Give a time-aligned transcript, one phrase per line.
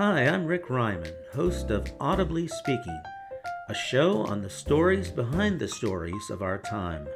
[0.00, 3.02] Hi, I'm Rick Ryman, host of Audibly Speaking,
[3.68, 7.06] a show on the stories behind the stories of our time.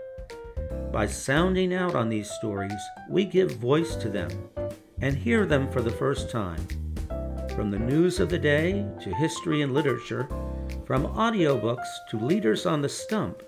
[0.93, 2.79] By sounding out on these stories,
[3.09, 4.29] we give voice to them
[5.01, 6.61] and hear them for the first time.
[7.57, 10.29] From the news of the day to history and literature,
[10.85, 13.43] from audiobooks to leaders on the stump,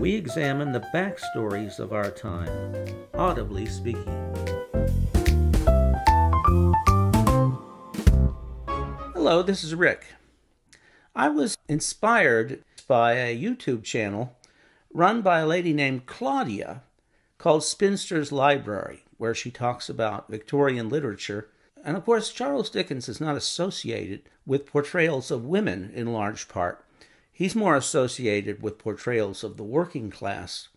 [0.00, 2.74] we examine the backstories of our time,
[3.14, 5.07] audibly speaking.
[9.28, 10.06] Hello, this is Rick.
[11.14, 14.34] I was inspired by a YouTube channel
[14.90, 16.82] run by a lady named Claudia
[17.36, 21.50] called Spinster's Library, where she talks about Victorian literature.
[21.84, 26.82] And of course, Charles Dickens is not associated with portrayals of women in large part.
[27.30, 30.68] He's more associated with portrayals of the working class.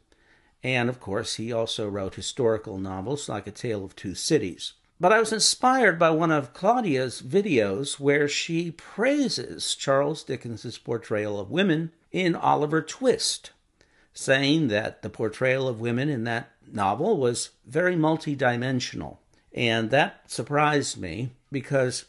[0.62, 4.74] And of course, he also wrote historical novels like A Tale of Two Cities.
[5.02, 11.40] But I was inspired by one of Claudia's videos where she praises Charles Dickens's portrayal
[11.40, 13.50] of women in Oliver Twist,
[14.14, 19.18] saying that the portrayal of women in that novel was very multidimensional.
[19.56, 22.06] And that surprised me because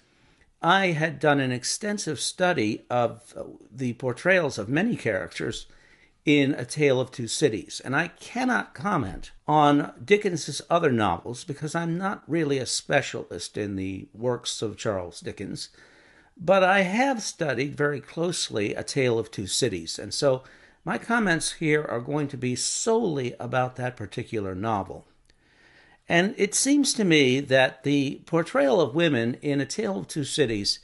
[0.60, 3.34] I had done an extensive study of
[3.74, 5.64] the portrayals of many characters
[6.24, 7.80] in A Tale of Two Cities.
[7.84, 13.76] And I cannot comment on Dickens's other novels because I'm not really a specialist in
[13.76, 15.68] the works of Charles Dickens.
[16.36, 19.98] But I have studied very closely A Tale of Two Cities.
[19.98, 20.42] And so
[20.84, 25.06] my comments here are going to be solely about that particular novel.
[26.08, 30.24] And it seems to me that the portrayal of women in A Tale of Two
[30.24, 30.80] Cities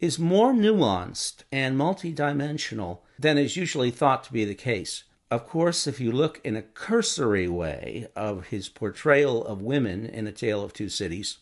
[0.00, 5.04] is more nuanced and multidimensional than is usually thought to be the case.
[5.30, 10.26] Of course, if you look in a cursory way of his portrayal of women in
[10.26, 11.38] A Tale of Two Cities,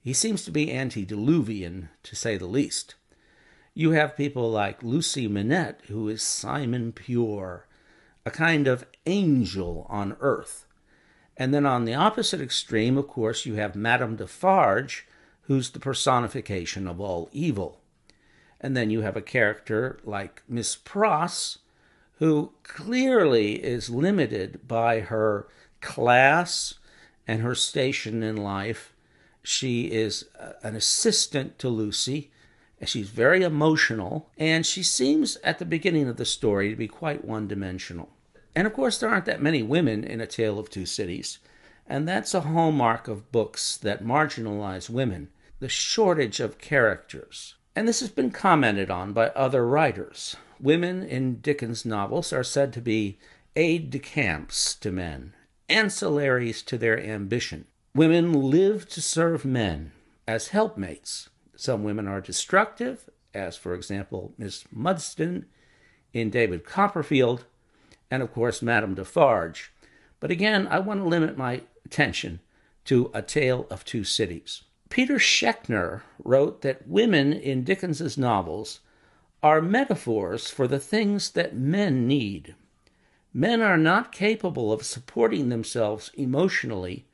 [0.00, 2.94] he seems to be antediluvian, to say the least.
[3.74, 7.66] You have people like Lucy Manette, who is Simon Pure,
[8.24, 10.66] a kind of angel on earth.
[11.36, 15.06] And then on the opposite extreme, of course, you have Madame Defarge,
[15.42, 17.80] who's the personification of all evil.
[18.60, 21.58] And then you have a character like Miss Pross,
[22.18, 25.46] who clearly is limited by her
[25.80, 26.74] class
[27.26, 28.92] and her station in life.
[29.42, 32.30] She is uh, an assistant to Lucy.
[32.84, 37.24] She's very emotional, and she seems at the beginning of the story to be quite
[37.24, 38.10] one dimensional.
[38.54, 41.38] And of course, there aren't that many women in A Tale of Two Cities,
[41.86, 45.28] and that's a hallmark of books that marginalize women
[45.58, 47.54] the shortage of characters.
[47.76, 50.34] And this has been commented on by other writers.
[50.58, 53.18] Women in Dickens' novels are said to be
[53.54, 55.34] aide de camps to men,
[55.68, 57.66] ancillaries to their ambition.
[57.94, 59.92] Women live to serve men
[60.26, 61.28] as helpmates.
[61.54, 65.44] Some women are destructive, as for example, Miss Murdstone
[66.14, 67.44] in David Copperfield,
[68.10, 69.70] and of course, Madame Defarge.
[70.18, 72.40] But again, I want to limit my attention
[72.86, 74.62] to A Tale of Two Cities.
[74.96, 78.80] Peter Schechner wrote that women in Dickens's novels
[79.42, 82.54] are metaphors for the things that men need.
[83.34, 87.04] Men are not capable of supporting themselves emotionally,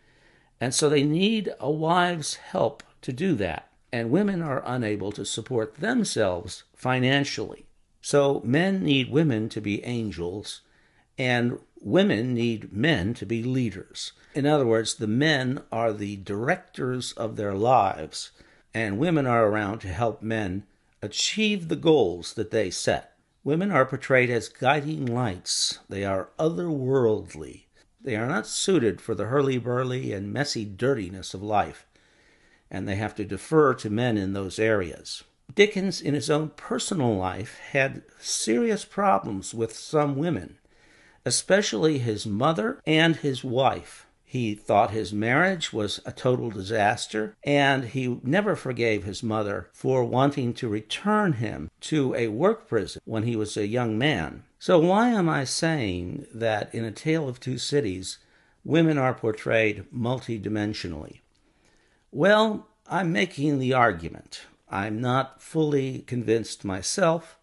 [0.61, 3.69] and so they need a wife's help to do that.
[3.93, 7.67] And women are unable to support themselves financially.
[8.01, 10.61] So men need women to be angels,
[11.19, 14.13] and women need men to be leaders.
[14.35, 18.31] In other words, the men are the directors of their lives,
[18.73, 20.65] and women are around to help men
[21.03, 23.17] achieve the goals that they set.
[23.45, 27.65] Women are portrayed as guiding lights, they are otherworldly.
[28.01, 31.87] They are not suited for the hurly burly and messy dirtiness of life,
[32.71, 35.25] and they have to defer to men in those areas.
[35.53, 40.59] Dickens, in his own personal life, had serious problems with some women
[41.25, 44.07] especially his mother and his wife.
[44.25, 50.05] He thought his marriage was a total disaster, and he never forgave his mother for
[50.05, 54.45] wanting to return him to a work prison when he was a young man.
[54.59, 58.19] So, why am I saying that in A Tale of Two Cities,
[58.65, 61.21] women are portrayed multidimensionally?
[62.11, 64.47] Well, I'm making the argument.
[64.71, 67.37] I'm not fully convinced myself,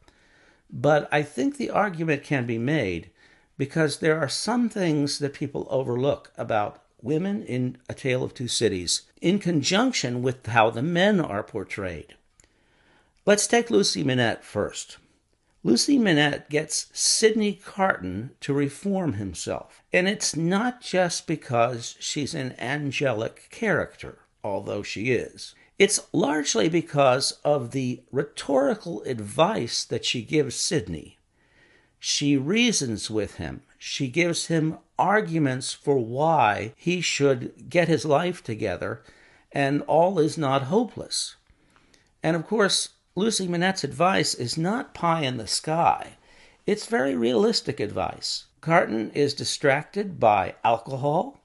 [0.72, 3.12] but I think the argument can be made
[3.60, 8.48] because there are some things that people overlook about women in A Tale of Two
[8.48, 12.16] Cities in conjunction with how the men are portrayed.
[13.26, 14.98] Let's take Lucy Manette first.
[15.62, 19.84] Lucy Manette gets Sidney Carton to reform himself.
[19.92, 25.54] And it's not just because she's an angelic character, although she is.
[25.78, 31.19] It's largely because of the rhetorical advice that she gives Sidney.
[32.00, 33.62] She reasons with him.
[33.78, 39.02] She gives him arguments for why he should get his life together
[39.52, 41.36] and all is not hopeless.
[42.22, 46.18] And of course, Lucy Manette's advice is not pie in the sky.
[46.66, 48.46] It's very realistic advice.
[48.62, 51.42] Carton is distracted by alcohol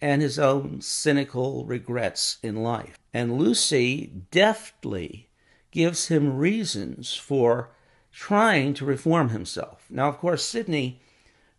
[0.00, 2.98] and his own cynical regrets in life.
[3.14, 5.28] And Lucy deftly
[5.70, 7.70] gives him reasons for
[8.16, 9.84] trying to reform himself.
[9.90, 11.00] Now, of course, Sidney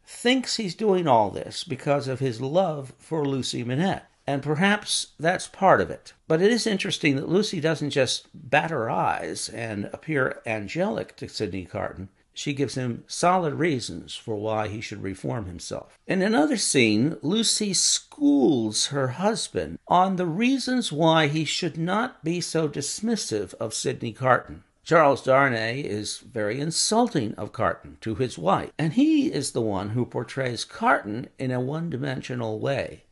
[0.03, 4.09] thinks he's doing all this because of his love for Lucy Manette.
[4.25, 6.13] And perhaps that's part of it.
[6.27, 11.29] But it is interesting that Lucy doesn't just bat her eyes and appear angelic to
[11.29, 12.09] Sidney Carton.
[12.33, 15.97] She gives him solid reasons for why he should reform himself.
[16.07, 22.41] In another scene, Lucy schools her husband on the reasons why he should not be
[22.41, 24.63] so dismissive of Sidney Carton.
[24.87, 29.89] Charles Darnay is very insulting of Carton to his wife, and he is the one
[29.89, 33.03] who portrays Carton in a one dimensional way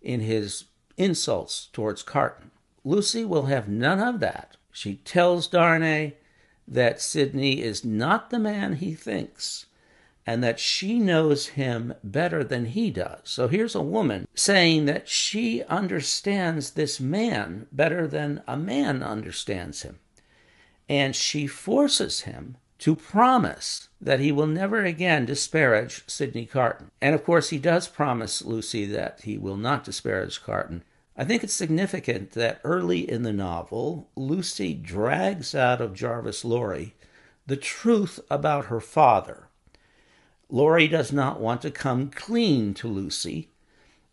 [0.00, 2.52] in his insults towards Carton.
[2.84, 4.56] Lucy will have none of that.
[4.70, 6.14] She tells Darnay
[6.68, 9.66] that Sidney is not the man he thinks
[10.24, 13.22] and that she knows him better than he does.
[13.24, 19.82] So here's a woman saying that she understands this man better than a man understands
[19.82, 19.98] him.
[20.88, 26.90] And she forces him to promise that he will never again disparage Sidney Carton.
[27.00, 30.84] And of course, he does promise Lucy that he will not disparage Carton.
[31.16, 36.94] I think it's significant that early in the novel, Lucy drags out of Jarvis Lorry
[37.46, 39.48] the truth about her father.
[40.50, 43.50] Lorry does not want to come clean to Lucy,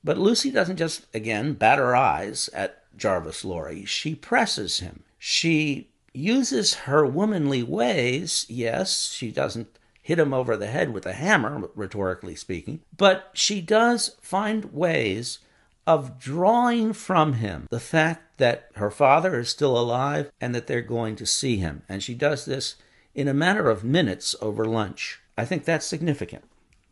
[0.04, 3.86] but Lucy doesn't just, again, bat her eyes at Jarvis Lorry.
[3.86, 5.04] She presses him.
[5.18, 8.46] She uses her womanly ways.
[8.50, 13.62] Yes, she doesn't hit him over the head with a hammer, rhetorically speaking, but she
[13.62, 15.40] does find ways
[15.88, 20.82] of drawing from him the fact that her father is still alive and that they're
[20.82, 21.84] going to see him.
[21.90, 22.76] And she does this
[23.16, 25.22] in a matter of minutes over lunch.
[25.38, 26.44] I think that's significant.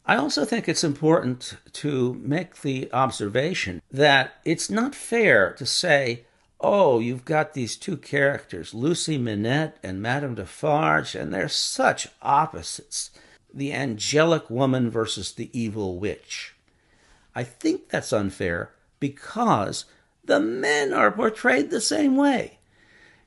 [0.06, 6.25] I also think it's important to make the observation that it's not fair to say,
[6.61, 13.11] oh, you've got these two characters, Lucy Manette and Madame Defarge, and they're such opposites
[13.53, 16.55] the angelic woman versus the evil witch.
[17.35, 19.85] I think that's unfair because
[20.23, 22.59] the men are portrayed the same way.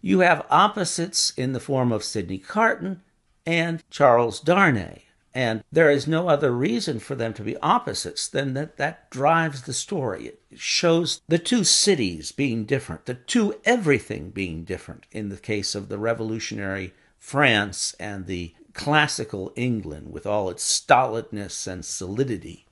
[0.00, 3.02] You have opposites in the form of Sidney Carton
[3.46, 5.03] and Charles Darnay.
[5.34, 9.62] And there is no other reason for them to be opposites than that that drives
[9.62, 10.26] the story.
[10.26, 15.74] It shows the two cities being different, the two everything being different in the case
[15.74, 22.66] of the revolutionary France and the classical England with all its stolidness and solidity.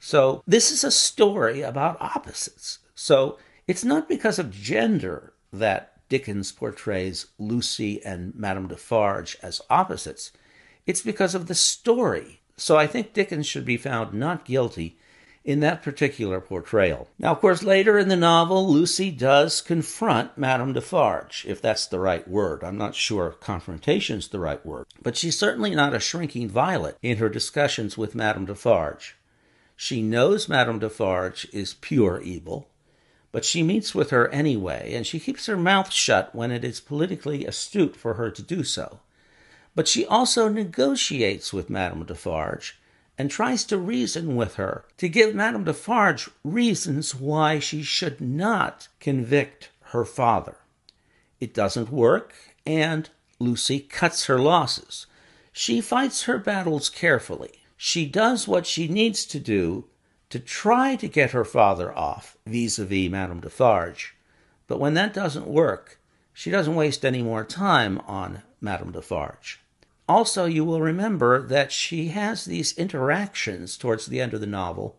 [0.00, 2.78] So, this is a story about opposites.
[2.96, 3.38] So,
[3.68, 10.32] it's not because of gender that Dickens portrays Lucy and Madame Defarge as opposites.
[10.86, 12.40] It's because of the story.
[12.56, 14.98] So I think Dickens should be found not guilty
[15.44, 17.08] in that particular portrayal.
[17.18, 21.98] Now, of course, later in the novel, Lucy does confront Madame Defarge, if that's the
[21.98, 22.62] right word.
[22.62, 27.16] I'm not sure confrontation's the right word, but she's certainly not a shrinking violet in
[27.16, 29.16] her discussions with Madame Defarge.
[29.74, 32.68] She knows Madame Defarge is pure evil,
[33.32, 36.78] but she meets with her anyway, and she keeps her mouth shut when it is
[36.78, 39.00] politically astute for her to do so.
[39.74, 42.78] But she also negotiates with Madame Defarge
[43.16, 48.88] and tries to reason with her to give Madame Defarge reasons why she should not
[49.00, 50.56] convict her father.
[51.40, 52.34] It doesn't work,
[52.66, 55.06] and Lucy cuts her losses.
[55.52, 57.62] She fights her battles carefully.
[57.76, 59.86] She does what she needs to do
[60.30, 64.14] to try to get her father off vis a vis Madame Defarge.
[64.66, 65.98] But when that doesn't work,
[66.32, 69.61] she doesn't waste any more time on Madame Defarge.
[70.08, 74.98] Also, you will remember that she has these interactions towards the end of the novel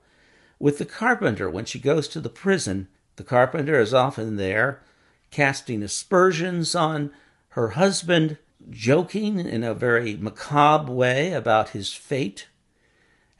[0.60, 2.88] with the carpenter when she goes to the prison.
[3.18, 4.82] The carpenter is often there
[5.30, 7.12] casting aspersions on
[7.50, 8.38] her husband,
[8.70, 12.48] joking in a very macabre way about his fate.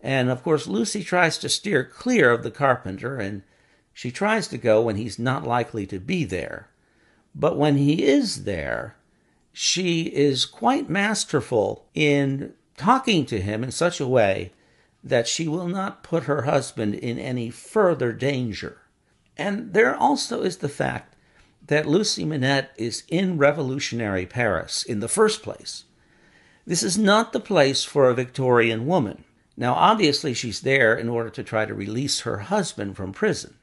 [0.02, 3.44] And of course, Lucy tries to steer clear of the carpenter, and
[3.94, 6.68] she tries to go when he's not likely to be there.
[7.34, 8.96] But when he is there,
[9.54, 14.52] she is quite masterful in talking to him in such a way
[15.04, 18.82] that she will not put her husband in any further danger.
[19.38, 21.16] And there also is the fact
[21.68, 25.86] that Lucy Manette is in revolutionary Paris in the first place.
[26.66, 29.24] This is not the place for a Victorian woman.
[29.56, 33.56] Now, obviously, she's there in order to try to release her husband from prison.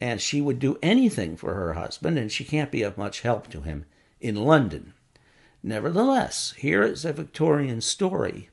[0.00, 3.48] And she would do anything for her husband, and she can't be of much help
[3.50, 3.84] to him
[4.20, 4.94] in London.
[5.66, 8.50] Nevertheless, here is a Victorian story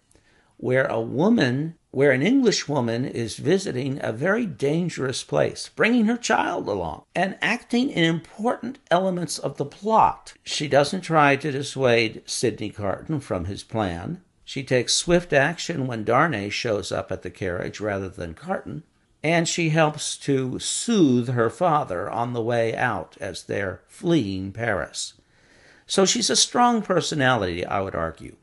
[0.56, 6.16] where a woman, where an English woman is visiting a very dangerous place, bringing her
[6.16, 10.36] child along and acting in important elements of the plot.
[10.44, 14.22] She doesn't try to dissuade Sidney Carton from his plan.
[14.46, 18.84] She takes swift action when Darnay shows up at the carriage rather than Carton.
[19.22, 25.16] And she helps to soothe her father on the way out as they're fleeing Paris.
[25.92, 28.38] So she's a strong personality, I would argue.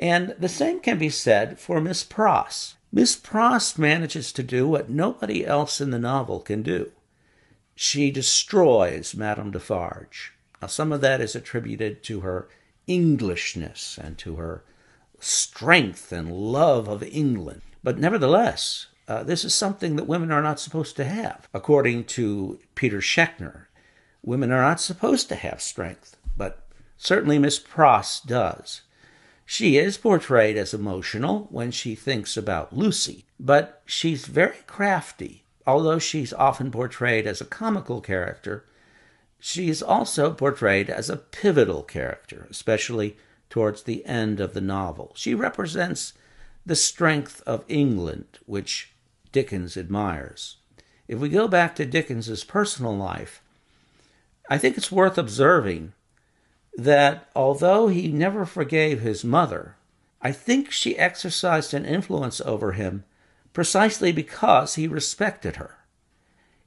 [0.00, 2.74] And the same can be said for Miss Pross.
[2.90, 6.90] Miss Pross manages to do what nobody else in the novel can do.
[7.76, 10.32] She destroys Madame Defarge.
[10.60, 12.48] Now, some of that is attributed to her
[12.88, 14.64] Englishness and to her
[15.20, 17.62] strength and love of England.
[17.84, 21.48] But nevertheless, uh, this is something that women are not supposed to have.
[21.54, 23.66] According to Peter Schechner,
[24.24, 26.62] women are not supposed to have strength, but
[26.96, 28.82] certainly Miss Pross does.
[29.44, 35.44] She is portrayed as emotional when she thinks about Lucy, but she's very crafty.
[35.66, 38.64] Although she's often portrayed as a comical character,
[39.38, 43.16] she's also portrayed as a pivotal character, especially
[43.50, 45.12] towards the end of the novel.
[45.14, 46.12] She represents
[46.64, 48.92] the strength of England, which
[49.30, 50.56] Dickens admires.
[51.06, 53.42] If we go back to Dickens's personal life,
[54.50, 55.92] I think it's worth observing
[56.76, 59.76] that although he never forgave his mother,
[60.20, 63.04] I think she exercised an influence over him
[63.52, 65.78] precisely because he respected her.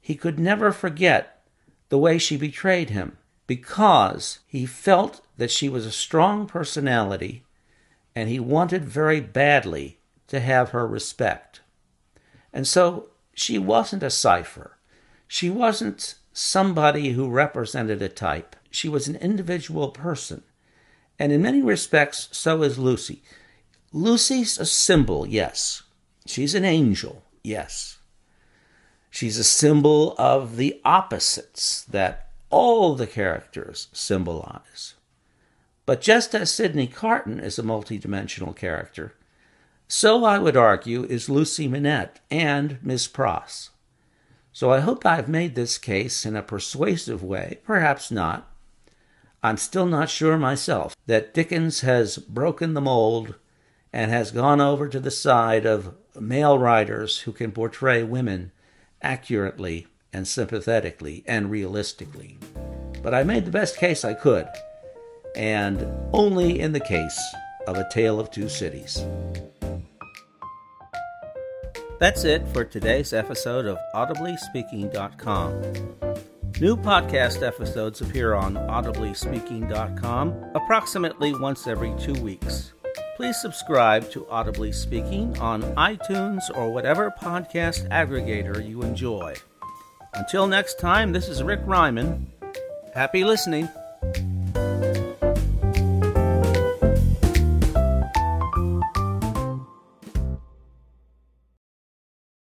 [0.00, 1.44] He could never forget
[1.88, 7.44] the way she betrayed him because he felt that she was a strong personality
[8.14, 11.60] and he wanted very badly to have her respect.
[12.52, 14.76] And so she wasn't a cipher.
[15.28, 18.56] She wasn't somebody who represented a type.
[18.70, 20.42] She was an individual person.
[21.18, 23.22] And in many respects, so is Lucy.
[23.92, 25.82] Lucy's a symbol, yes.
[26.26, 27.98] She's an angel, yes.
[29.10, 34.94] She's a symbol of the opposites that all the characters symbolize.
[35.84, 39.14] But just as Sidney Carton is a multidimensional character,
[39.88, 43.70] so I would argue is Lucy Manette and Miss Pross.
[44.52, 48.49] So I hope I've made this case in a persuasive way, perhaps not.
[49.42, 53.36] I'm still not sure myself that Dickens has broken the mold
[53.92, 58.52] and has gone over to the side of male writers who can portray women
[59.00, 62.38] accurately and sympathetically and realistically.
[63.02, 64.46] But I made the best case I could,
[65.34, 67.18] and only in the case
[67.66, 69.04] of A Tale of Two Cities.
[71.98, 76.09] That's it for today's episode of AudiblySpeaking.com.
[76.60, 82.74] New podcast episodes appear on AudiblySpeaking.com approximately once every two weeks.
[83.16, 89.34] Please subscribe to Audibly Speaking on iTunes or whatever podcast aggregator you enjoy.
[90.12, 92.30] Until next time, this is Rick Ryman.
[92.92, 93.66] Happy listening.